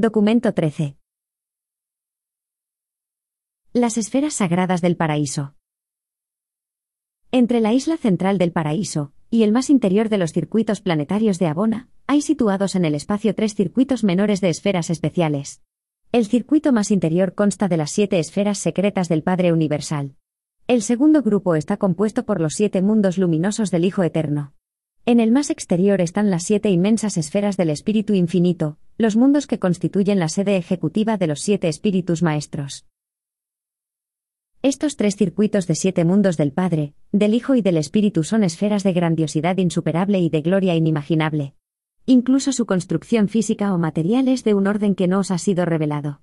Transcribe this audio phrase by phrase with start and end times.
[0.00, 0.96] Documento 13.
[3.72, 5.56] Las esferas sagradas del paraíso.
[7.32, 11.48] Entre la isla central del paraíso y el más interior de los circuitos planetarios de
[11.48, 15.62] Abona, hay situados en el espacio tres circuitos menores de esferas especiales.
[16.12, 20.14] El circuito más interior consta de las siete esferas secretas del Padre Universal.
[20.68, 24.54] El segundo grupo está compuesto por los siete mundos luminosos del Hijo Eterno.
[25.06, 29.60] En el más exterior están las siete inmensas esferas del Espíritu Infinito, los mundos que
[29.60, 32.84] constituyen la sede ejecutiva de los siete espíritus maestros.
[34.60, 38.82] Estos tres circuitos de siete mundos del Padre, del Hijo y del Espíritu son esferas
[38.82, 41.54] de grandiosidad insuperable y de gloria inimaginable.
[42.06, 45.64] Incluso su construcción física o material es de un orden que no os ha sido
[45.64, 46.22] revelado.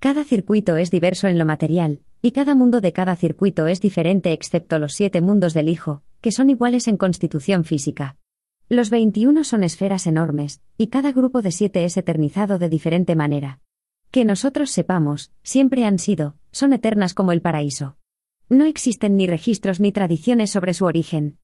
[0.00, 4.32] Cada circuito es diverso en lo material, y cada mundo de cada circuito es diferente
[4.32, 8.16] excepto los siete mundos del Hijo, que son iguales en constitución física.
[8.68, 13.60] Los 21 son esferas enormes, y cada grupo de siete es eternizado de diferente manera.
[14.10, 17.96] Que nosotros sepamos, siempre han sido, son eternas como el paraíso.
[18.48, 21.38] No existen ni registros ni tradiciones sobre su origen.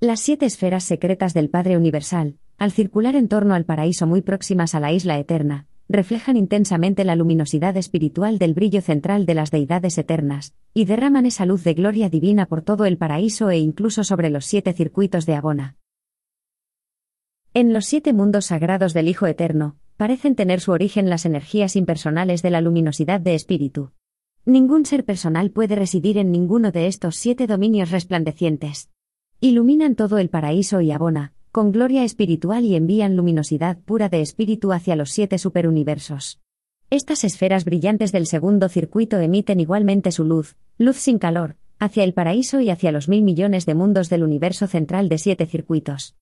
[0.00, 4.74] Las siete esferas secretas del Padre Universal, al circular en torno al paraíso muy próximas
[4.74, 9.98] a la isla eterna, reflejan intensamente la luminosidad espiritual del brillo central de las deidades
[9.98, 14.30] eternas, y derraman esa luz de gloria divina por todo el paraíso e incluso sobre
[14.30, 15.76] los siete circuitos de Abona.
[17.54, 22.40] En los siete mundos sagrados del Hijo Eterno, parecen tener su origen las energías impersonales
[22.42, 23.92] de la luminosidad de espíritu.
[24.44, 28.90] Ningún ser personal puede residir en ninguno de estos siete dominios resplandecientes.
[29.40, 34.72] Iluminan todo el paraíso y abona, con gloria espiritual y envían luminosidad pura de espíritu
[34.72, 36.40] hacia los siete superuniversos.
[36.88, 42.14] Estas esferas brillantes del segundo circuito emiten igualmente su luz, luz sin calor, hacia el
[42.14, 46.16] paraíso y hacia los mil millones de mundos del universo central de siete circuitos.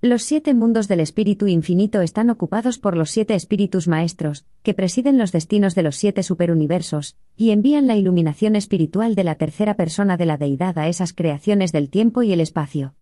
[0.00, 5.18] Los siete mundos del Espíritu Infinito están ocupados por los siete espíritus maestros, que presiden
[5.18, 10.16] los destinos de los siete superuniversos, y envían la iluminación espiritual de la tercera persona
[10.16, 12.96] de la deidad a esas creaciones del tiempo y el espacio.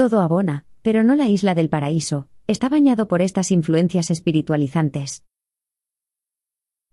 [0.00, 5.26] Todo abona, pero no la isla del paraíso, está bañado por estas influencias espiritualizantes.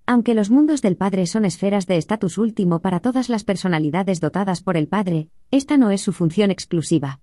[0.06, 4.62] Aunque los mundos del Padre son esferas de estatus último para todas las personalidades dotadas
[4.62, 7.22] por el Padre, esta no es su función exclusiva.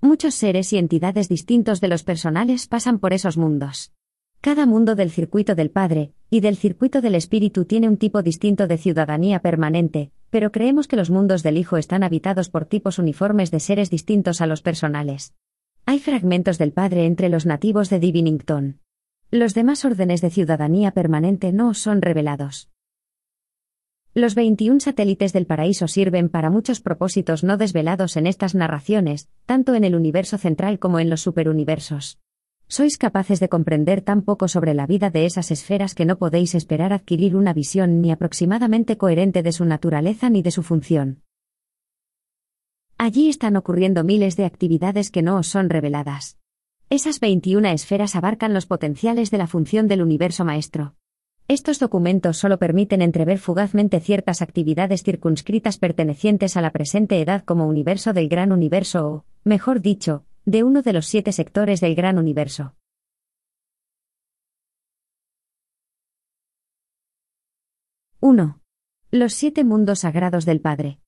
[0.00, 3.92] Muchos seres y entidades distintos de los personales pasan por esos mundos.
[4.40, 8.66] Cada mundo del circuito del Padre y del circuito del Espíritu tiene un tipo distinto
[8.66, 13.50] de ciudadanía permanente, pero creemos que los mundos del Hijo están habitados por tipos uniformes
[13.50, 15.34] de seres distintos a los personales.
[15.84, 18.80] Hay fragmentos del Padre entre los nativos de Divinington.
[19.30, 22.70] Los demás órdenes de ciudadanía permanente no son revelados.
[24.14, 29.74] Los 21 satélites del paraíso sirven para muchos propósitos no desvelados en estas narraciones, tanto
[29.74, 32.18] en el universo central como en los superuniversos.
[32.68, 36.56] Sois capaces de comprender tan poco sobre la vida de esas esferas que no podéis
[36.56, 41.22] esperar adquirir una visión ni aproximadamente coherente de su naturaleza ni de su función.
[42.98, 46.38] Allí están ocurriendo miles de actividades que no os son reveladas.
[46.90, 50.94] Esas 21 esferas abarcan los potenciales de la función del universo maestro.
[51.46, 57.68] Estos documentos solo permiten entrever fugazmente ciertas actividades circunscritas pertenecientes a la presente edad como
[57.68, 62.18] universo del gran universo o, mejor dicho, de uno de los siete sectores del gran
[62.18, 62.76] universo.
[68.20, 68.60] ¡1!
[69.10, 71.00] Los siete mundos sagrados del Padre.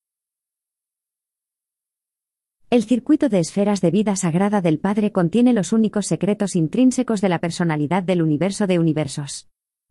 [2.69, 7.28] El circuito de esferas de vida sagrada del Padre contiene los únicos secretos intrínsecos de
[7.28, 9.48] la personalidad del universo de universos.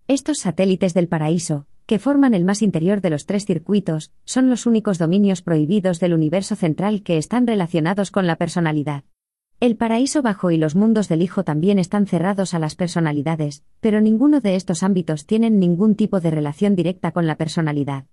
[0.09, 4.65] Estos satélites del paraíso, que forman el más interior de los tres circuitos, son los
[4.65, 9.05] únicos dominios prohibidos del universo central que están relacionados con la personalidad.
[9.59, 14.01] El paraíso bajo y los mundos del Hijo también están cerrados a las personalidades, pero
[14.01, 18.05] ninguno de estos ámbitos tienen ningún tipo de relación directa con la personalidad.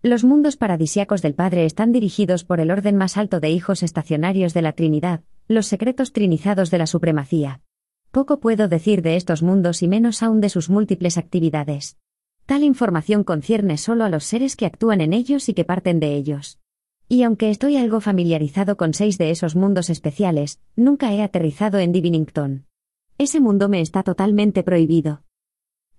[0.00, 4.54] Los mundos paradisiacos del Padre están dirigidos por el orden más alto de hijos estacionarios
[4.54, 7.60] de la Trinidad, los secretos trinizados de la supremacía.
[8.12, 11.98] Poco puedo decir de estos mundos y menos aún de sus múltiples actividades.
[12.46, 16.14] Tal información concierne solo a los seres que actúan en ellos y que parten de
[16.14, 16.60] ellos.
[17.08, 21.92] Y aunque estoy algo familiarizado con seis de esos mundos especiales, nunca he aterrizado en
[21.92, 22.66] Divinington.
[23.18, 25.22] Ese mundo me está totalmente prohibido.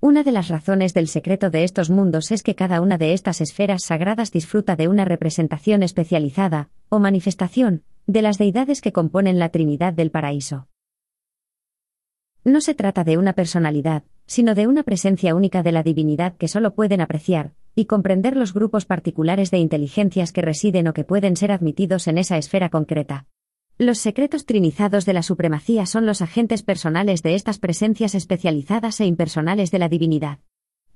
[0.01, 3.39] Una de las razones del secreto de estos mundos es que cada una de estas
[3.39, 9.49] esferas sagradas disfruta de una representación especializada, o manifestación, de las deidades que componen la
[9.49, 10.67] Trinidad del Paraíso.
[12.43, 16.47] No se trata de una personalidad, sino de una presencia única de la divinidad que
[16.47, 21.35] solo pueden apreciar y comprender los grupos particulares de inteligencias que residen o que pueden
[21.35, 23.27] ser admitidos en esa esfera concreta.
[23.77, 29.05] Los secretos trinizados de la supremacía son los agentes personales de estas presencias especializadas e
[29.05, 30.39] impersonales de la divinidad.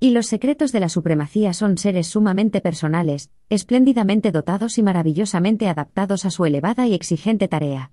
[0.02, 6.24] Y los secretos de la supremacía son seres sumamente personales, espléndidamente dotados y maravillosamente adaptados
[6.24, 7.92] a su elevada y exigente tarea.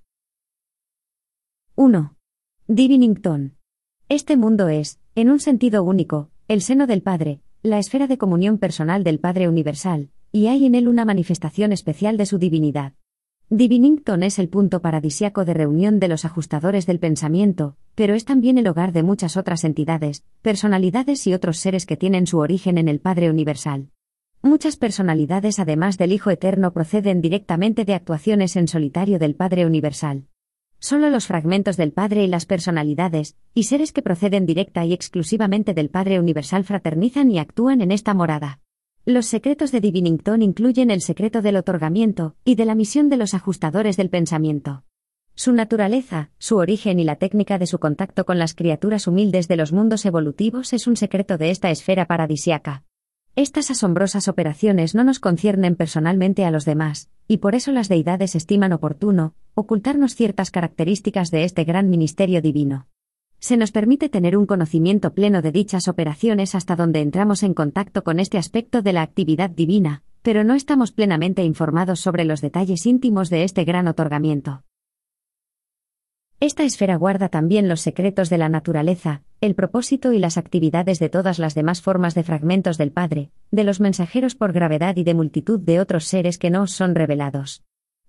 [1.75, 2.16] 1.
[2.68, 3.57] Divinington.
[4.07, 8.58] Este mundo es, en un sentido único, el seno del Padre, la esfera de comunión
[8.58, 12.94] personal del Padre Universal, y hay en él una manifestación especial de su divinidad.
[13.50, 18.58] Divinington es el punto paradisiaco de reunión de los ajustadores del pensamiento, pero es también
[18.58, 22.88] el hogar de muchas otras entidades, personalidades y otros seres que tienen su origen en
[22.88, 23.90] el Padre Universal.
[24.42, 30.25] Muchas personalidades además del Hijo Eterno proceden directamente de actuaciones en solitario del Padre Universal.
[30.80, 35.74] Solo los fragmentos del Padre y las personalidades, y seres que proceden directa y exclusivamente
[35.74, 38.60] del Padre Universal fraternizan y actúan en esta morada.
[39.04, 43.34] Los secretos de Divinington incluyen el secreto del otorgamiento y de la misión de los
[43.34, 44.84] ajustadores del pensamiento.
[45.34, 49.56] Su naturaleza, su origen y la técnica de su contacto con las criaturas humildes de
[49.56, 52.84] los mundos evolutivos es un secreto de esta esfera paradisiaca.
[53.38, 58.34] Estas asombrosas operaciones no nos conciernen personalmente a los demás, y por eso las deidades
[58.34, 62.88] estiman oportuno ocultarnos ciertas características de este gran ministerio divino.
[63.38, 68.04] Se nos permite tener un conocimiento pleno de dichas operaciones hasta donde entramos en contacto
[68.04, 72.88] con este aspecto de la actividad divina, pero no estamos plenamente informados sobre los detalles
[72.88, 74.63] íntimos de este gran otorgamiento.
[76.40, 81.10] Esta esfera guarda también los secretos de la naturaleza, el propósito y las actividades de
[81.10, 85.13] todas las demás formas de fragmentos del Padre, de los mensajeros por gravedad y de
[85.13, 87.63] multitud de otros seres que no os son revelados.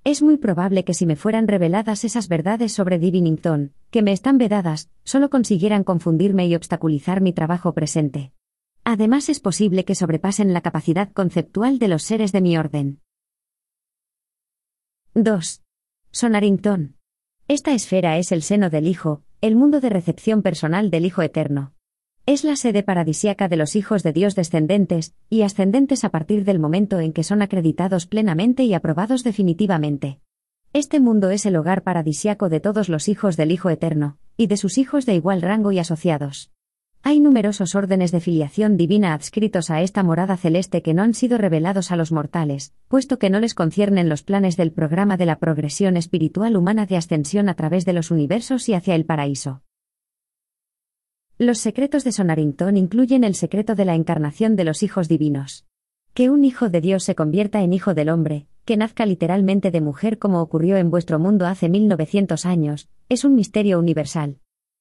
[0.05, 4.39] Es muy probable que si me fueran reveladas esas verdades sobre Divinington, que me están
[4.39, 8.33] vedadas, solo consiguieran confundirme y obstaculizar mi trabajo presente.
[8.85, 13.01] Además es posible que sobrepasen la capacidad conceptual de los seres de mi orden.
[15.13, 15.63] 2.
[16.11, 16.97] Sonarington.
[17.49, 21.73] Esta esfera es el seno del Hijo, el mundo de recepción personal del Hijo Eterno.
[22.27, 26.59] Es la sede paradisiaca de los hijos de Dios descendentes y ascendentes a partir del
[26.59, 30.19] momento en que son acreditados plenamente y aprobados definitivamente.
[30.73, 34.57] Este mundo es el hogar paradisiaco de todos los hijos del Hijo Eterno, y de
[34.57, 36.51] sus hijos de igual rango y asociados.
[37.03, 41.39] Hay numerosos órdenes de filiación divina adscritos a esta morada celeste que no han sido
[41.39, 45.39] revelados a los mortales, puesto que no les conciernen los planes del programa de la
[45.39, 49.63] progresión espiritual humana de ascensión a través de los universos y hacia el paraíso.
[51.39, 55.67] Los secretos de Sonarington incluyen el secreto de la encarnación de los hijos divinos.
[56.13, 59.81] Que un hijo de Dios se convierta en hijo del hombre, que nazca literalmente de
[59.81, 64.41] mujer como ocurrió en vuestro mundo hace 1900 años, es un misterio universal.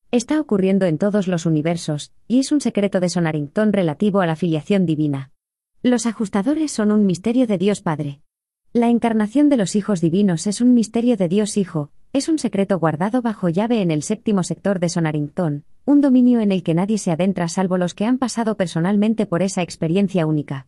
[0.09, 4.37] Está ocurriendo en todos los universos, y es un secreto de Sonarington relativo a la
[4.37, 5.31] filiación divina.
[5.83, 8.21] Los ajustadores son un misterio de Dios Padre.
[8.71, 12.79] La encarnación de los hijos divinos es un misterio de Dios Hijo, es un secreto
[12.79, 16.99] guardado bajo llave en el séptimo sector de Sonarington, un dominio en el que nadie
[16.99, 20.67] se adentra salvo los que han pasado personalmente por esa experiencia única.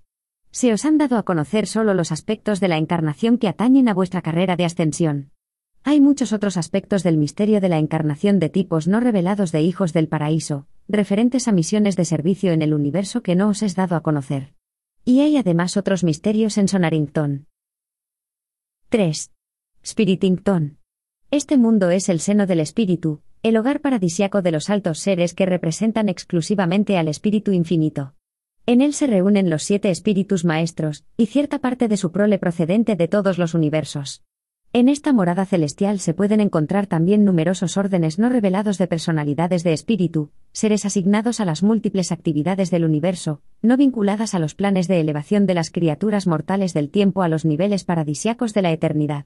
[0.51, 3.94] Se os han dado a conocer solo los aspectos de la encarnación que atañen a
[3.94, 5.31] vuestra carrera de ascensión.
[5.83, 9.93] Hay muchos otros aspectos del misterio de la encarnación de tipos no revelados de hijos
[9.93, 13.95] del paraíso, referentes a misiones de servicio en el universo que no os es dado
[13.95, 14.53] a conocer.
[15.05, 17.47] Y hay además otros misterios en Sonarington.
[18.89, 19.31] 3.
[19.85, 20.77] Spiritington.
[21.31, 25.45] Este mundo es el seno del espíritu, el hogar paradisiaco de los altos seres que
[25.45, 28.15] representan exclusivamente al Espíritu Infinito.
[28.65, 32.95] En él se reúnen los siete espíritus maestros, y cierta parte de su prole procedente
[32.95, 34.23] de todos los universos.
[34.71, 39.73] En esta morada celestial se pueden encontrar también numerosos órdenes no revelados de personalidades de
[39.73, 44.99] espíritu, seres asignados a las múltiples actividades del universo, no vinculadas a los planes de
[44.99, 49.26] elevación de las criaturas mortales del tiempo a los niveles paradisiacos de la eternidad.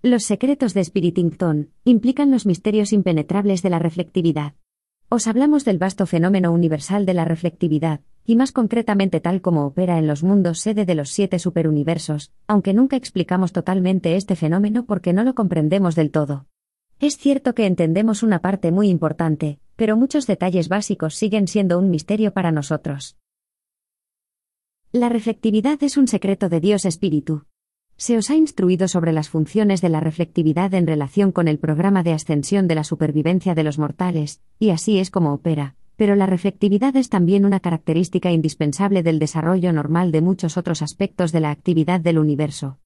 [0.00, 4.54] Los secretos de Spiritington implican los misterios impenetrables de la reflectividad.
[5.08, 9.98] Os hablamos del vasto fenómeno universal de la reflectividad, y más concretamente tal como opera
[9.98, 15.12] en los mundos sede de los siete superuniversos, aunque nunca explicamos totalmente este fenómeno porque
[15.12, 16.46] no lo comprendemos del todo.
[17.00, 21.90] Es cierto que entendemos una parte muy importante, pero muchos detalles básicos siguen siendo un
[21.90, 23.16] misterio para nosotros.
[24.92, 27.46] La reflectividad es un secreto de Dios Espíritu.
[27.96, 32.02] Se os ha instruido sobre las funciones de la reflectividad en relación con el programa
[32.02, 36.26] de ascensión de la supervivencia de los mortales, y así es como opera, pero la
[36.26, 41.50] reflectividad es también una característica indispensable del desarrollo normal de muchos otros aspectos de la
[41.50, 42.78] actividad del universo.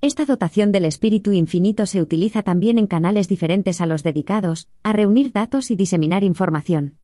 [0.00, 4.92] Esta dotación del espíritu infinito se utiliza también en canales diferentes a los dedicados, a
[4.92, 6.98] reunir datos y diseminar información.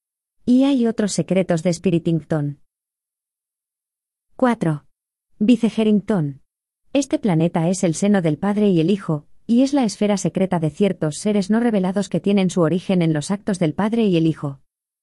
[0.45, 2.59] Y hay otros secretos de Spiritington.
[4.37, 4.85] 4.
[5.39, 6.41] Vicegerington.
[6.93, 10.59] Este planeta es el seno del Padre y el Hijo, y es la esfera secreta
[10.59, 14.17] de ciertos seres no revelados que tienen su origen en los actos del Padre y
[14.17, 14.59] el Hijo.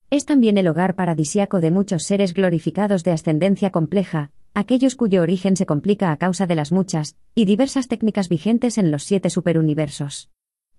[0.10, 5.56] Es también el hogar paradisiaco de muchos seres glorificados de ascendencia compleja, aquellos cuyo origen
[5.56, 10.30] se complica a causa de las muchas y diversas técnicas vigentes en los siete superuniversos.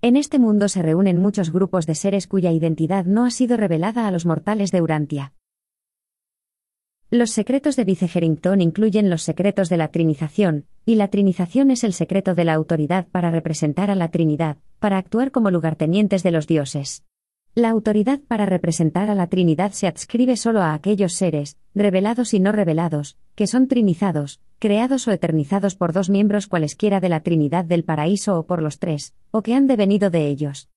[0.03, 4.07] En este mundo se reúnen muchos grupos de seres cuya identidad no ha sido revelada
[4.09, 5.33] a los mortales de Urantia.
[7.11, 11.95] Los secretos de Vicegerington incluyen los secretos de la trinización, y la trinización es el
[11.95, 16.47] secreto de la autoridad para representar a la Trinidad, para actuar como lugartenientes de los
[16.47, 17.05] dioses.
[17.55, 22.41] La autoridad para representar a la Trinidad se adscribe solo a aquellos seres, revelados y
[22.41, 27.65] no revelados, que son trinizados, creados o eternizados por dos miembros cualesquiera de la Trinidad
[27.65, 30.69] del paraíso o por los tres, o que han devenido de ellos.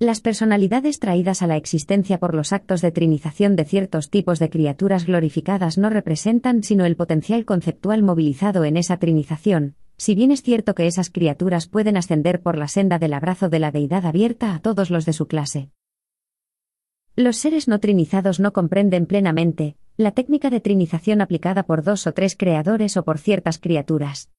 [0.00, 4.48] Las personalidades traídas a la existencia por los actos de trinización de ciertos tipos de
[4.48, 10.42] criaturas glorificadas no representan sino el potencial conceptual movilizado en esa trinización, si bien es
[10.42, 14.54] cierto que esas criaturas pueden ascender por la senda del abrazo de la deidad abierta
[14.54, 15.70] a todos los de su clase.
[17.16, 22.12] Los seres no trinizados no comprenden plenamente la técnica de trinización aplicada por dos o
[22.12, 24.30] tres creadores o por ciertas criaturas.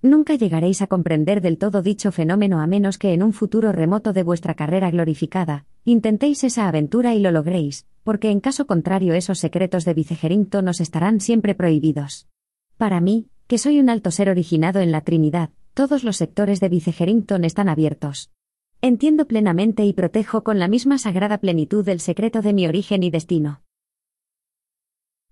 [0.00, 4.12] Nunca llegaréis a comprender del todo dicho fenómeno a menos que en un futuro remoto
[4.12, 9.40] de vuestra carrera glorificada, intentéis esa aventura y lo logréis, porque en caso contrario esos
[9.40, 12.28] secretos de Vicegerington nos estarán siempre prohibidos.
[12.76, 16.68] Para mí, que soy un alto ser originado en la Trinidad, todos los sectores de
[16.68, 18.30] Vicegerington están abiertos.
[18.80, 23.10] Entiendo plenamente y protejo con la misma sagrada plenitud el secreto de mi origen y
[23.10, 23.62] destino.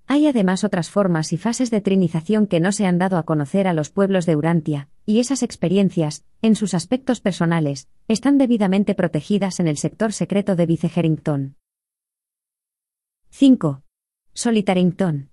[0.09, 3.67] Hay además otras formas y fases de trinización que no se han dado a conocer
[3.67, 9.59] a los pueblos de Urantia, y esas experiencias, en sus aspectos personales, están debidamente protegidas
[9.59, 11.57] en el sector secreto de Vicegerington.
[13.31, 13.83] 5.
[14.33, 15.31] Solitarington.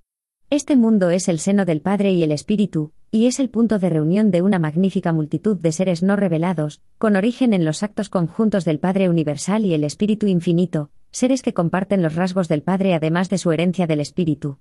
[0.50, 3.89] Este mundo es el seno del Padre y el Espíritu, y es el punto de
[3.89, 8.65] reunión de una magnífica multitud de seres no revelados, con origen en los actos conjuntos
[8.65, 13.30] del Padre Universal y el Espíritu Infinito, seres que comparten los rasgos del Padre además
[13.30, 14.60] de su herencia del Espíritu.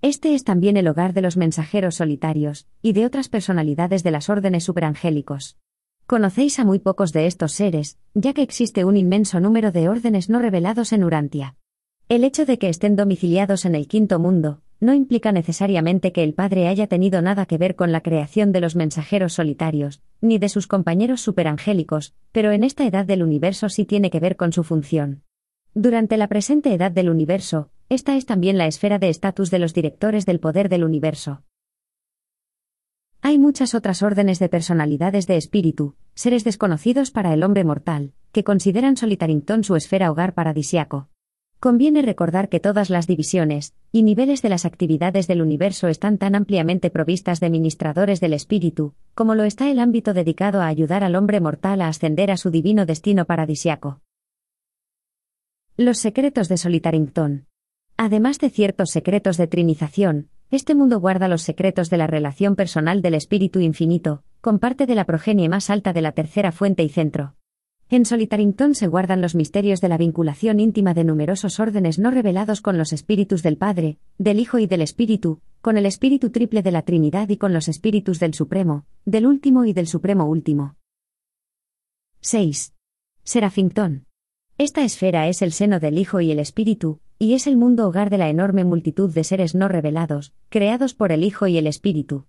[0.00, 4.30] Este es también el hogar de los mensajeros solitarios, y de otras personalidades de las
[4.30, 5.56] órdenes superangélicos.
[6.06, 10.30] Conocéis a muy pocos de estos seres, ya que existe un inmenso número de órdenes
[10.30, 11.56] no revelados en Urantia.
[12.08, 16.32] El hecho de que estén domiciliados en el quinto mundo, no implica necesariamente que el
[16.32, 20.48] Padre haya tenido nada que ver con la creación de los mensajeros solitarios, ni de
[20.48, 24.62] sus compañeros superangélicos, pero en esta edad del universo sí tiene que ver con su
[24.62, 25.24] función.
[25.74, 29.74] Durante la presente edad del universo, esta es también la esfera de estatus de los
[29.74, 31.42] directores del poder del universo.
[33.20, 38.44] Hay muchas otras órdenes de personalidades de espíritu, seres desconocidos para el hombre mortal, que
[38.44, 41.08] consideran Solitarington su esfera hogar paradisiaco.
[41.60, 46.36] Conviene recordar que todas las divisiones y niveles de las actividades del universo están tan
[46.36, 51.16] ampliamente provistas de ministradores del espíritu, como lo está el ámbito dedicado a ayudar al
[51.16, 54.00] hombre mortal a ascender a su divino destino paradisiaco.
[55.80, 57.46] Los secretos de Solitarington.
[57.96, 63.00] Además de ciertos secretos de trinización, este mundo guarda los secretos de la relación personal
[63.00, 66.88] del espíritu infinito, con parte de la progenie más alta de la tercera fuente y
[66.88, 67.36] centro.
[67.90, 72.60] En Solitarington se guardan los misterios de la vinculación íntima de numerosos órdenes no revelados
[72.60, 76.72] con los espíritus del Padre, del Hijo y del Espíritu, con el Espíritu triple de
[76.72, 80.74] la Trinidad y con los espíritus del Supremo, del Último y del Supremo Último.
[82.20, 82.74] 6.
[83.22, 84.07] Serafington.
[84.58, 88.10] Esta esfera es el seno del Hijo y el Espíritu, y es el mundo hogar
[88.10, 92.26] de la enorme multitud de seres no revelados, creados por el Hijo y el Espíritu.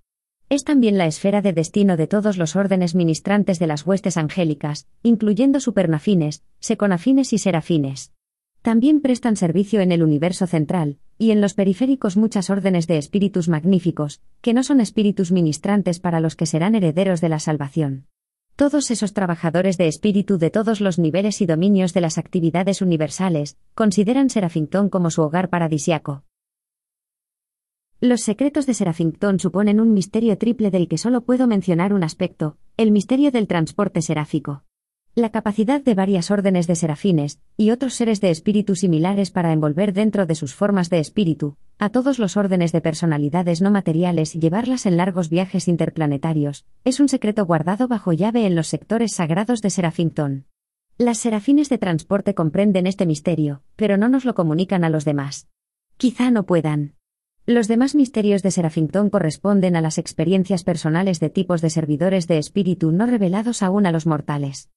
[0.48, 4.88] Es también la esfera de destino de todos los órdenes ministrantes de las huestes angélicas,
[5.02, 8.14] incluyendo supernafines, seconafines y serafines.
[8.62, 13.50] También prestan servicio en el universo central, y en los periféricos muchas órdenes de espíritus
[13.50, 18.06] magníficos, que no son espíritus ministrantes para los que serán herederos de la salvación.
[18.60, 23.58] Todos esos trabajadores de espíritu de todos los niveles y dominios de las actividades universales,
[23.74, 26.26] consideran Serafington como su hogar paradisiaco.
[28.02, 32.58] Los secretos de Serafington suponen un misterio triple del que solo puedo mencionar un aspecto,
[32.76, 34.66] el misterio del transporte seráfico.
[35.20, 39.92] La capacidad de varias órdenes de serafines, y otros seres de espíritu similares para envolver
[39.92, 44.40] dentro de sus formas de espíritu, a todos los órdenes de personalidades no materiales y
[44.40, 49.62] llevarlas en largos viajes interplanetarios, es un secreto guardado bajo llave en los sectores sagrados
[49.62, 50.46] de Serafington.
[50.98, 55.50] Las serafines de transporte comprenden este misterio, pero no nos lo comunican a los demás.
[55.98, 56.94] Quizá no puedan.
[57.46, 62.38] Los demás misterios de Serafington corresponden a las experiencias personales de tipos de servidores de
[62.38, 64.70] espíritu no revelados aún a los mortales.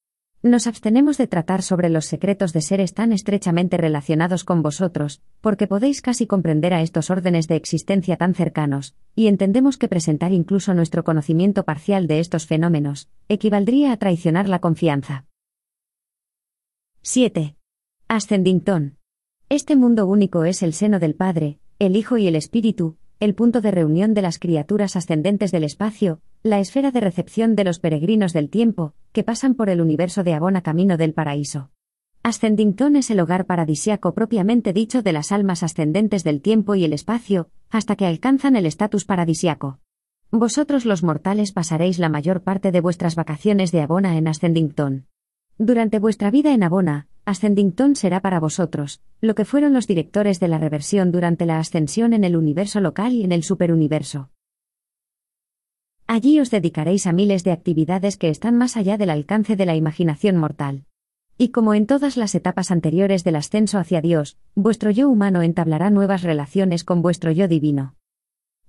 [0.44, 5.68] Nos abstenemos de tratar sobre los secretos de seres tan estrechamente relacionados con vosotros, porque
[5.68, 10.74] podéis casi comprender a estos órdenes de existencia tan cercanos, y entendemos que presentar incluso
[10.74, 15.26] nuestro conocimiento parcial de estos fenómenos, equivaldría a traicionar la confianza.
[17.02, 17.54] 7.
[18.08, 18.96] Ascendington.
[19.48, 23.60] Este mundo único es el seno del Padre, el Hijo y el Espíritu, el punto
[23.60, 28.32] de reunión de las criaturas ascendentes del espacio, la esfera de recepción de los peregrinos
[28.32, 31.70] del tiempo, que pasan por el universo de Abona camino del paraíso.
[32.24, 36.92] Ascendington es el hogar paradisiaco propiamente dicho de las almas ascendentes del tiempo y el
[36.92, 39.78] espacio, hasta que alcanzan el estatus paradisiaco.
[40.32, 45.06] Vosotros los mortales pasaréis la mayor parte de vuestras vacaciones de Abona en Ascendington.
[45.58, 50.48] Durante vuestra vida en Abona, Ascendington será para vosotros, lo que fueron los directores de
[50.48, 54.30] la reversión durante la ascensión en el universo local y en el superuniverso.
[56.14, 59.76] Allí os dedicaréis a miles de actividades que están más allá del alcance de la
[59.76, 60.84] imaginación mortal.
[61.38, 65.88] Y como en todas las etapas anteriores del ascenso hacia Dios, vuestro yo humano entablará
[65.88, 67.94] nuevas relaciones con vuestro yo divino.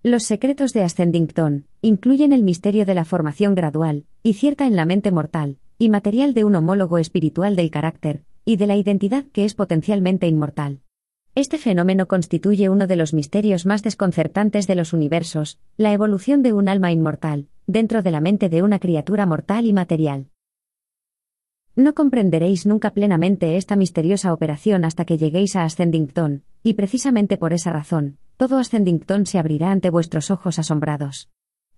[0.03, 4.85] Los secretos de Ascendington incluyen el misterio de la formación gradual y cierta en la
[4.85, 9.43] mente mortal y material de un homólogo espiritual del carácter y de la identidad que
[9.43, 10.83] es potencialmente inmortal.
[11.36, 16.54] Este fenómeno constituye uno de los misterios más desconcertantes de los universos, la evolución de
[16.54, 20.28] un alma inmortal, dentro de la mente de una criatura mortal y material.
[21.75, 27.52] No comprenderéis nunca plenamente esta misteriosa operación hasta que lleguéis a Ascendington, y precisamente por
[27.52, 31.30] esa razón, todo Ascendington se abrirá ante vuestros ojos asombrados.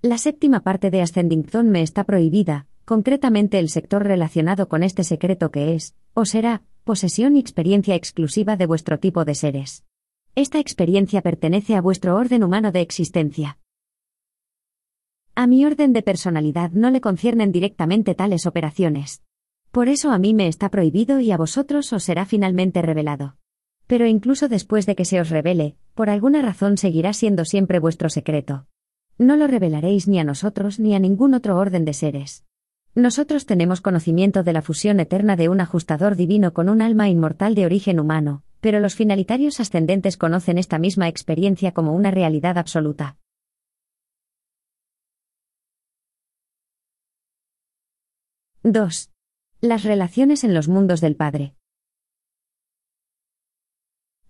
[0.01, 5.49] La séptima parte de Ascendington me está prohibida, concretamente el sector relacionado con este secreto
[5.49, 9.83] que es, o será, posesión y experiencia exclusiva de vuestro tipo de seres.
[10.35, 13.57] Esta experiencia pertenece a vuestro orden humano de existencia.
[15.33, 19.23] A mi orden de personalidad no le conciernen directamente tales operaciones.
[19.71, 23.35] Por eso a mí me está prohibido y a vosotros os será finalmente revelado.
[23.87, 28.09] Pero incluso después de que se os revele, por alguna razón seguirá siendo siempre vuestro
[28.09, 28.67] secreto.
[29.17, 32.45] No lo revelaréis ni a nosotros ni a ningún otro orden de seres.
[32.97, 37.53] Nosotros tenemos conocimiento de la fusión eterna de un ajustador divino con un alma inmortal
[37.53, 43.17] de origen humano, pero los finalitarios ascendentes conocen esta misma experiencia como una realidad absoluta.
[48.63, 49.09] —2.
[49.59, 51.53] Las relaciones en los mundos del Padre.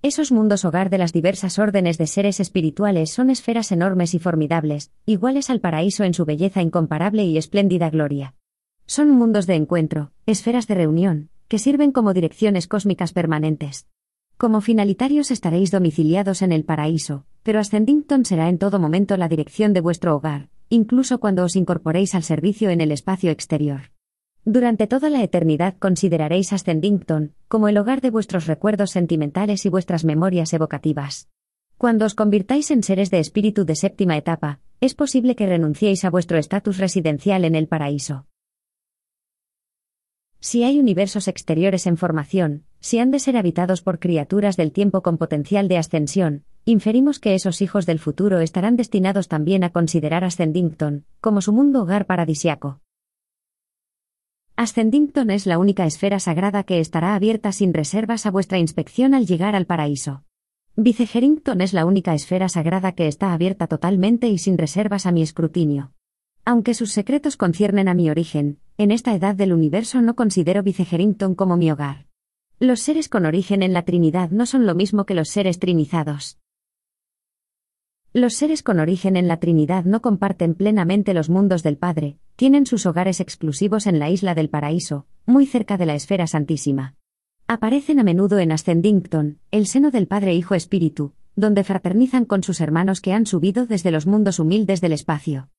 [0.01, 4.91] Esos mundos hogar de las diversas órdenes de seres espirituales son esferas enormes y formidables,
[5.05, 8.33] iguales al paraíso en su belleza incomparable y espléndida gloria.
[8.87, 13.87] Son mundos de encuentro, esferas de reunión, que sirven como direcciones cósmicas permanentes.
[14.37, 19.73] Como finalitarios estaréis domiciliados en el paraíso, pero Ascendington será en todo momento la dirección
[19.73, 23.91] de vuestro hogar, incluso cuando os incorporéis al servicio en el espacio exterior.
[24.43, 30.05] Durante toda la eternidad consideraréis Ascendington como el hogar de vuestros recuerdos sentimentales y vuestras
[30.05, 31.27] memorias evocativas.
[31.79, 36.11] Cuando os convirtáis en seres de espíritu de séptima etapa, es posible que renunciéis a
[36.11, 38.27] vuestro estatus residencial en el paraíso.
[40.47, 45.01] Si hay universos exteriores en formación, si han de ser habitados por criaturas del tiempo
[45.01, 50.23] con potencial de ascensión, inferimos que esos hijos del futuro estarán destinados también a considerar
[50.23, 52.79] Ascendington como su mundo hogar paradisiaco.
[54.55, 59.25] Ascendington es la única esfera sagrada que estará abierta sin reservas a vuestra inspección al
[59.25, 60.25] llegar al paraíso.
[60.75, 65.23] Vicegerington es la única esfera sagrada que está abierta totalmente y sin reservas a mi
[65.23, 65.91] escrutinio.
[66.45, 71.33] Aunque sus secretos conciernen a mi origen, en esta edad del universo no considero Vicegerington
[71.33, 72.07] como mi hogar.
[72.59, 76.39] Los seres con origen en la Trinidad no son lo mismo que los seres trinizados.
[78.11, 82.65] Los seres con origen en la Trinidad no comparten plenamente los mundos del Padre, tienen
[82.65, 86.95] sus hogares exclusivos en la isla del paraíso, muy cerca de la esfera santísima.
[87.47, 92.59] Aparecen a menudo en Ascendington, el seno del Padre Hijo Espíritu, donde fraternizan con sus
[92.61, 95.49] hermanos que han subido desde los mundos humildes del espacio.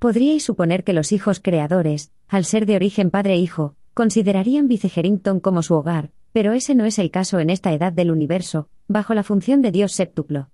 [0.00, 5.74] Podríais suponer que los hijos creadores, al ser de origen padre-hijo, considerarían Vicegerington como su
[5.74, 9.60] hogar, pero ese no es el caso en esta edad del universo, bajo la función
[9.60, 10.48] de Dios séptuplo.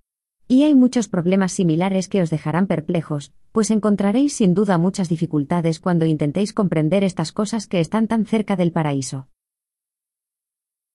[0.48, 5.78] Y hay muchos problemas similares que os dejarán perplejos, pues encontraréis sin duda muchas dificultades
[5.78, 9.28] cuando intentéis comprender estas cosas que están tan cerca del paraíso.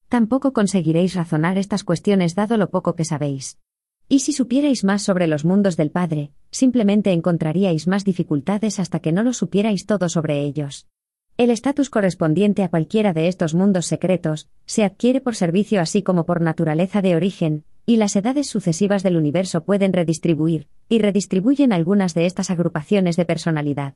[0.10, 3.60] Tampoco conseguiréis razonar estas cuestiones dado lo poco que sabéis.
[4.10, 9.12] Y si supierais más sobre los mundos del Padre, simplemente encontraríais más dificultades hasta que
[9.12, 10.88] no lo supierais todo sobre ellos.
[11.38, 16.26] El estatus correspondiente a cualquiera de estos mundos secretos se adquiere por servicio así como
[16.26, 22.14] por naturaleza de origen, y las edades sucesivas del universo pueden redistribuir, y redistribuyen algunas
[22.14, 23.96] de estas agrupaciones de personalidad.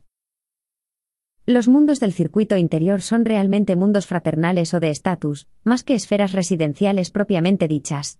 [1.45, 6.31] Los mundos del circuito interior son realmente mundos fraternales o de estatus, más que esferas
[6.31, 8.19] residenciales propiamente dichas.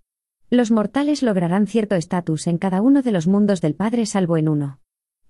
[0.51, 4.47] Los mortales lograrán cierto estatus en cada uno de los mundos del Padre salvo en
[4.47, 4.79] uno.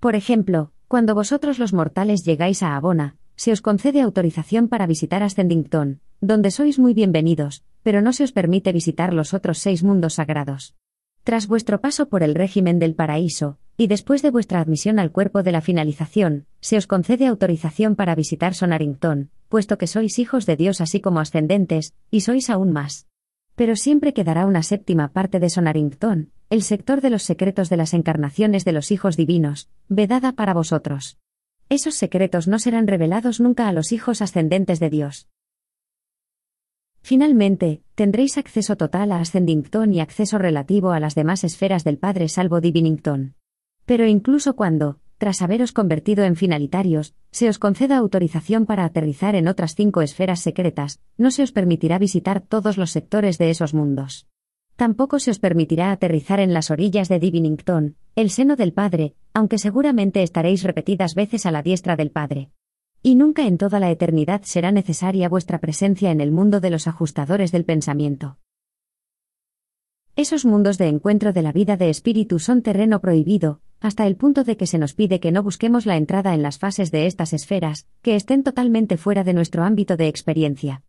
[0.01, 5.23] Por ejemplo, cuando vosotros los mortales llegáis a Abona, se os concede autorización para visitar
[5.23, 10.15] Ascendington, donde sois muy bienvenidos, pero no se os permite visitar los otros seis mundos
[10.15, 10.75] sagrados.
[11.23, 15.43] Tras vuestro paso por el régimen del paraíso, y después de vuestra admisión al cuerpo
[15.43, 20.58] de la finalización, se os concede autorización para visitar Sonarington, puesto que sois hijos de
[20.58, 23.08] Dios así como ascendentes, y sois aún más.
[23.56, 27.94] Pero siempre quedará una séptima parte de Sonarington, el sector de los secretos de las
[27.94, 31.18] encarnaciones de los hijos divinos, vedada para vosotros.
[31.70, 35.28] Esos secretos no serán revelados nunca a los hijos ascendentes de Dios.
[37.02, 42.30] Finalmente, tendréis acceso total a Ascendington y acceso relativo a las demás esferas del Padre
[42.30, 43.36] salvo Divinington.
[43.86, 49.47] Pero incluso cuando, tras haberos convertido en finalitarios, se os conceda autorización para aterrizar en
[49.47, 54.28] otras cinco esferas secretas, no se os permitirá visitar todos los sectores de esos mundos.
[54.75, 59.58] Tampoco se os permitirá aterrizar en las orillas de Divinington, el seno del Padre, aunque
[59.58, 62.51] seguramente estaréis repetidas veces a la diestra del Padre.
[63.01, 66.88] Y nunca en toda la eternidad será necesaria vuestra presencia en el mundo de los
[66.88, 68.38] ajustadores del pensamiento.
[70.17, 74.43] Esos mundos de encuentro de la vida de espíritu son terreno prohibido, hasta el punto
[74.43, 77.34] de que se nos pide que no busquemos la entrada en las fases de estas
[77.34, 80.82] esferas, que estén totalmente fuera de nuestro ámbito de experiencia.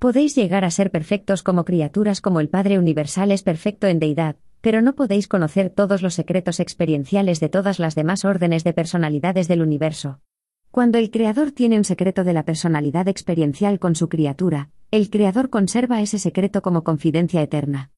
[0.00, 4.34] Podéis llegar a ser perfectos como criaturas como el Padre Universal es perfecto en deidad,
[4.60, 9.46] pero no podéis conocer todos los secretos experienciales de todas las demás órdenes de personalidades
[9.46, 10.18] del universo.
[10.72, 15.50] Cuando el Creador tiene un secreto de la personalidad experiencial con su criatura, el Creador
[15.50, 17.92] conserva ese secreto como confidencia eterna.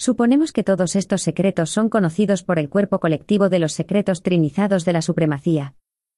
[0.00, 4.86] Suponemos que todos estos secretos son conocidos por el cuerpo colectivo de los secretos trinizados
[4.86, 5.74] de la supremacía.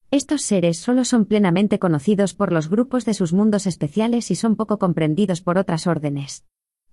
[0.09, 4.55] Estos seres solo son plenamente conocidos por los grupos de sus mundos especiales y son
[4.55, 6.45] poco comprendidos por otras órdenes.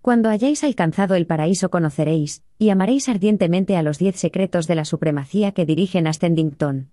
[0.03, 4.85] Cuando hayáis alcanzado el paraíso conoceréis, y amaréis ardientemente a los diez secretos de la
[4.85, 6.91] supremacía que dirigen a Stendington.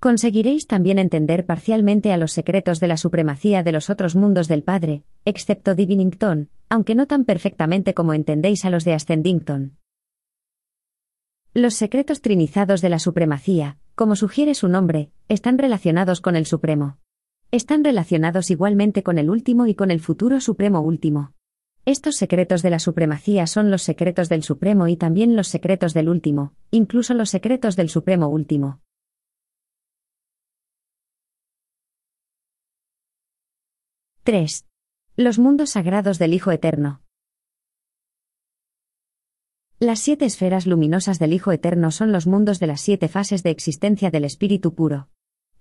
[0.00, 4.62] Conseguiréis también entender parcialmente a los secretos de la supremacía de los otros mundos del
[4.62, 9.76] Padre, excepto Divinington, aunque no tan perfectamente como entendéis a los de Ascendington.
[11.52, 16.98] Los secretos trinizados de la supremacía, como sugiere su nombre, están relacionados con el Supremo.
[17.50, 21.32] Están relacionados igualmente con el último y con el futuro Supremo último.
[21.86, 26.08] Estos secretos de la supremacía son los secretos del Supremo y también los secretos del
[26.08, 28.80] último, incluso los secretos del Supremo último.
[34.28, 34.66] 3.
[35.16, 37.00] Los mundos sagrados del Hijo Eterno.
[39.78, 43.48] Las siete esferas luminosas del Hijo Eterno son los mundos de las siete fases de
[43.48, 45.08] existencia del Espíritu puro.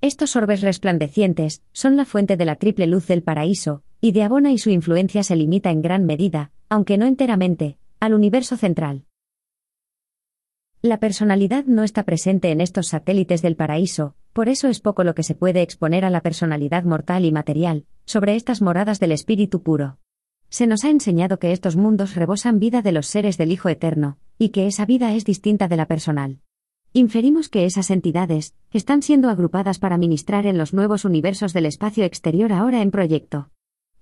[0.02, 4.52] Estos orbes resplandecientes son la fuente de la triple luz del paraíso, y de Abona
[4.52, 9.06] y su influencia se limita en gran medida, aunque no enteramente, al universo central.
[10.88, 15.16] La personalidad no está presente en estos satélites del paraíso, por eso es poco lo
[15.16, 19.62] que se puede exponer a la personalidad mortal y material, sobre estas moradas del Espíritu
[19.62, 19.98] puro.
[20.48, 24.18] Se nos ha enseñado que estos mundos rebosan vida de los seres del Hijo Eterno,
[24.40, 26.40] y que esa vida es distinta de la personal.
[26.94, 32.06] Inferimos que esas entidades están siendo agrupadas para ministrar en los nuevos universos del espacio
[32.06, 33.50] exterior ahora en proyecto.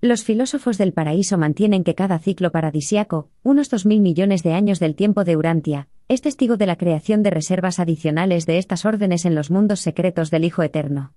[0.00, 4.78] Los filósofos del paraíso mantienen que cada ciclo paradisiaco, unos dos mil millones de años
[4.78, 9.24] del tiempo de Urantia, es testigo de la creación de reservas adicionales de estas órdenes
[9.24, 11.14] en los mundos secretos del Hijo Eterno.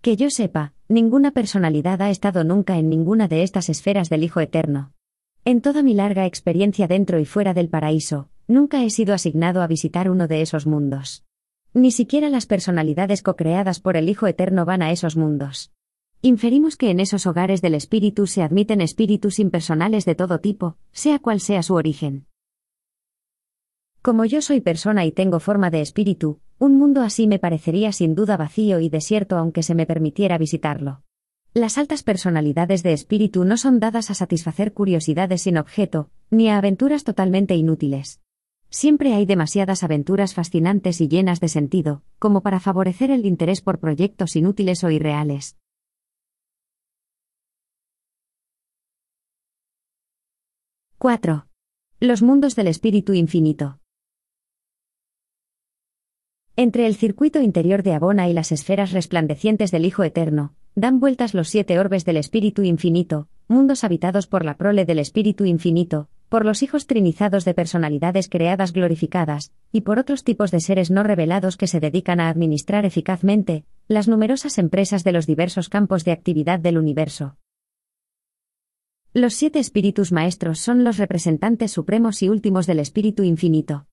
[0.00, 4.38] Que yo sepa, ninguna personalidad ha estado nunca en ninguna de estas esferas del Hijo
[4.38, 4.92] Eterno.
[5.44, 9.66] En toda mi larga experiencia dentro y fuera del paraíso, nunca he sido asignado a
[9.66, 11.24] visitar uno de esos mundos.
[11.74, 15.72] Ni siquiera las personalidades co-creadas por el Hijo Eterno van a esos mundos.
[16.22, 21.18] Inferimos que en esos hogares del espíritu se admiten espíritus impersonales de todo tipo, sea
[21.18, 22.26] cual sea su origen.
[24.08, 28.14] Como yo soy persona y tengo forma de espíritu, un mundo así me parecería sin
[28.14, 31.02] duda vacío y desierto aunque se me permitiera visitarlo.
[31.52, 36.56] Las altas personalidades de espíritu no son dadas a satisfacer curiosidades sin objeto, ni a
[36.56, 38.22] aventuras totalmente inútiles.
[38.70, 43.78] Siempre hay demasiadas aventuras fascinantes y llenas de sentido, como para favorecer el interés por
[43.78, 45.58] proyectos inútiles o irreales.
[50.96, 51.46] 4.
[52.00, 53.80] Los mundos del espíritu infinito.
[56.60, 61.32] Entre el circuito interior de Abona y las esferas resplandecientes del Hijo Eterno, dan vueltas
[61.32, 66.44] los siete orbes del Espíritu Infinito, mundos habitados por la prole del Espíritu Infinito, por
[66.44, 71.56] los hijos trinizados de personalidades creadas glorificadas, y por otros tipos de seres no revelados
[71.56, 76.58] que se dedican a administrar eficazmente las numerosas empresas de los diversos campos de actividad
[76.58, 77.36] del universo.
[79.14, 83.86] Los siete espíritus maestros son los representantes supremos y últimos del espíritu infinito.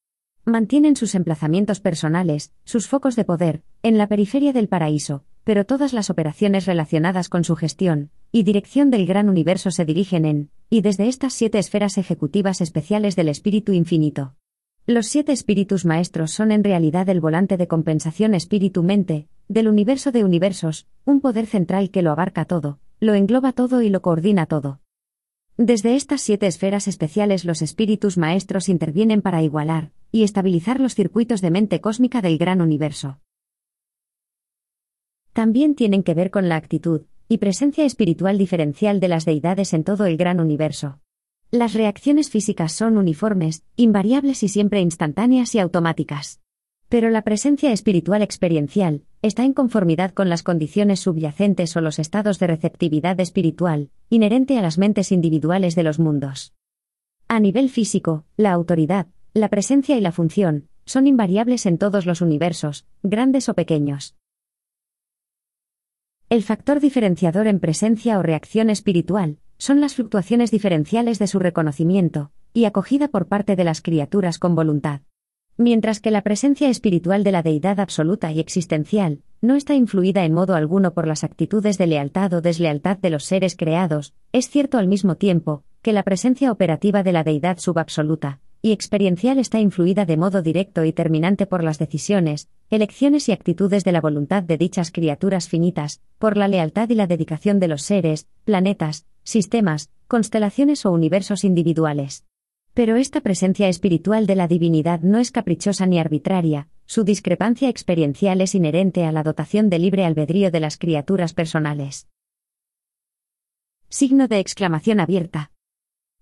[0.48, 5.92] Mantienen sus emplazamientos personales, sus focos de poder, en la periferia del paraíso, pero todas
[5.92, 10.82] las operaciones relacionadas con su gestión y dirección del gran universo se dirigen en, y
[10.82, 14.36] desde estas siete esferas ejecutivas especiales del espíritu infinito.
[14.86, 20.24] Los siete espíritus maestros son en realidad el volante de compensación espíritu-mente, del universo de
[20.24, 24.80] universos, un poder central que lo abarca todo, lo engloba todo y lo coordina todo.
[25.58, 31.40] Desde estas siete esferas especiales los espíritus maestros intervienen para igualar y estabilizar los circuitos
[31.40, 33.20] de mente cósmica del gran universo.
[35.32, 39.86] También tienen que ver con la actitud y presencia espiritual diferencial de las deidades en
[39.86, 41.00] todo el gran universo.
[41.52, 46.42] Las reacciones físicas son uniformes, invariables y siempre instantáneas y automáticas.
[46.90, 52.38] Pero la presencia espiritual experiencial está en conformidad con las condiciones subyacentes o los estados
[52.40, 56.54] de receptividad espiritual, inherente a las mentes individuales de los mundos.
[57.28, 62.22] A nivel físico, la autoridad, la presencia y la función son invariables en todos los
[62.22, 64.16] universos, grandes o pequeños.
[66.30, 72.32] El factor diferenciador en presencia o reacción espiritual son las fluctuaciones diferenciales de su reconocimiento
[72.54, 75.02] y acogida por parte de las criaturas con voluntad.
[75.58, 80.34] Mientras que la presencia espiritual de la deidad absoluta y existencial no está influida en
[80.34, 84.78] modo alguno por las actitudes de lealtad o deslealtad de los seres creados, es cierto
[84.78, 90.06] al mismo tiempo que la presencia operativa de la deidad subabsoluta y experiencial está influida
[90.06, 94.58] de modo directo y terminante por las decisiones, elecciones y actitudes de la voluntad de
[94.58, 100.86] dichas criaturas finitas, por la lealtad y la dedicación de los seres, planetas, sistemas, constelaciones
[100.86, 102.26] o universos individuales.
[102.76, 108.42] Pero esta presencia espiritual de la divinidad no es caprichosa ni arbitraria, su discrepancia experiencial
[108.42, 112.10] es inherente a la dotación de libre albedrío de las criaturas personales.
[113.88, 115.52] Signo de exclamación abierta.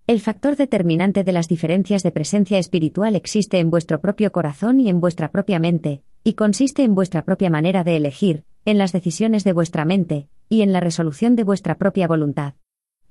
[0.06, 4.88] El factor determinante de las diferencias de presencia espiritual existe en vuestro propio corazón y
[4.88, 9.42] en vuestra propia mente, y consiste en vuestra propia manera de elegir, en las decisiones
[9.42, 12.54] de vuestra mente, y en la resolución de vuestra propia voluntad.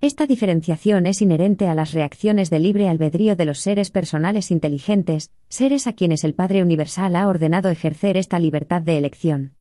[0.04, 5.32] Esta diferenciación es inherente a las reacciones de libre albedrío de los seres personales inteligentes,
[5.48, 9.54] seres a quienes el Padre Universal ha ordenado ejercer esta libertad de elección.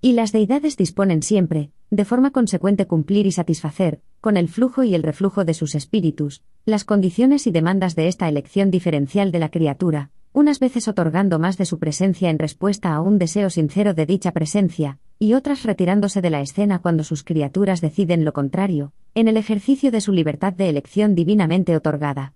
[0.00, 4.94] Y las deidades disponen siempre, de forma consecuente cumplir y satisfacer, con el flujo y
[4.94, 9.48] el reflujo de sus espíritus, las condiciones y demandas de esta elección diferencial de la
[9.48, 14.06] criatura, unas veces otorgando más de su presencia en respuesta a un deseo sincero de
[14.06, 19.26] dicha presencia, y otras retirándose de la escena cuando sus criaturas deciden lo contrario, en
[19.26, 22.34] el ejercicio de su libertad de elección divinamente otorgada.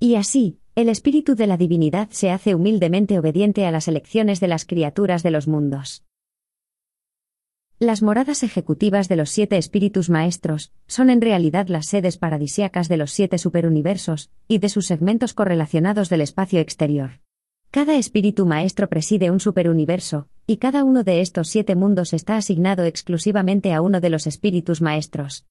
[0.00, 4.48] Y así, el espíritu de la divinidad se hace humildemente obediente a las elecciones de
[4.48, 6.04] las criaturas de los mundos.
[7.78, 12.96] Las moradas ejecutivas de los siete espíritus maestros son en realidad las sedes paradisiacas de
[12.96, 17.21] los siete superuniversos y de sus segmentos correlacionados del espacio exterior.
[17.72, 22.84] Cada espíritu maestro preside un superuniverso, y cada uno de estos siete mundos está asignado
[22.84, 25.46] exclusivamente a uno de los espíritus maestros.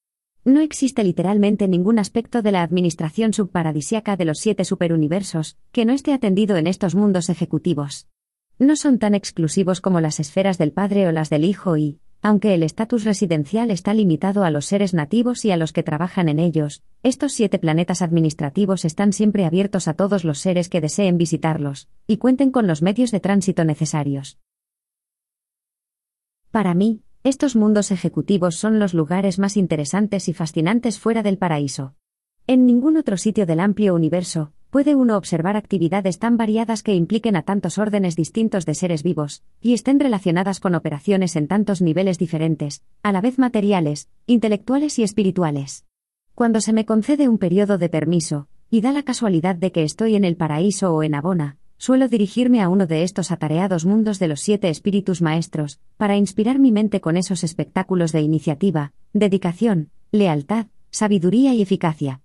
[0.46, 5.94] No existe literalmente ningún aspecto de la administración subparadisiaca de los siete superuniversos que no
[5.94, 8.08] esté atendido en estos mundos ejecutivos.
[8.60, 12.54] No son tan exclusivos como las esferas del Padre o las del Hijo y, aunque
[12.54, 16.38] el estatus residencial está limitado a los seres nativos y a los que trabajan en
[16.38, 21.90] ellos, estos siete planetas administrativos están siempre abiertos a todos los seres que deseen visitarlos,
[22.06, 24.38] y cuenten con los medios de tránsito necesarios.
[26.52, 31.96] Para mí, estos mundos ejecutivos son los lugares más interesantes y fascinantes fuera del paraíso.
[32.46, 37.36] En ningún otro sitio del amplio universo, puede uno observar actividades tan variadas que impliquen
[37.36, 42.18] a tantos órdenes distintos de seres vivos, y estén relacionadas con operaciones en tantos niveles
[42.18, 45.86] diferentes, a la vez materiales, intelectuales y espirituales.
[46.36, 50.16] Cuando se me concede un periodo de permiso, y da la casualidad de que estoy
[50.16, 54.30] en el paraíso o en Abona, suelo dirigirme a uno de estos atareados mundos de
[54.30, 60.68] los siete espíritus maestros, para inspirar mi mente con esos espectáculos de iniciativa, dedicación, lealtad,
[60.92, 62.22] sabiduría y eficacia.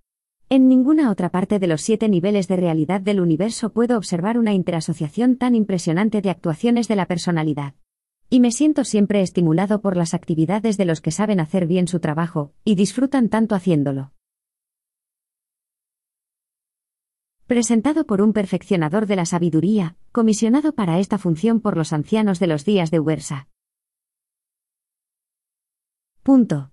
[0.48, 4.54] En ninguna otra parte de los siete niveles de realidad del universo puedo observar una
[4.54, 7.74] interasociación tan impresionante de actuaciones de la personalidad.
[8.30, 11.98] Y me siento siempre estimulado por las actividades de los que saben hacer bien su
[11.98, 14.12] trabajo, y disfrutan tanto haciéndolo.
[17.48, 22.46] Presentado por un perfeccionador de la sabiduría, comisionado para esta función por los ancianos de
[22.46, 23.48] los días de Ubersa.
[26.22, 26.64] Punto.